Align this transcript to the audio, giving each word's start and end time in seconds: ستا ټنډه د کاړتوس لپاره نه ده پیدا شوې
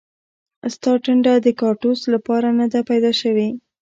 ستا 0.73 0.91
ټنډه 1.03 1.33
د 1.45 1.47
کاړتوس 1.59 1.99
لپاره 2.13 2.47
نه 2.59 2.65
ده 2.73 2.79
پیدا 2.89 3.11
شوې 3.21 3.47